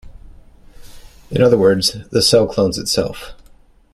In 1.29 1.43
other 1.43 1.59
words, 1.59 1.95
the 2.09 2.23
cell 2.23 2.47
clones 2.47 2.79
itself. 2.79 3.33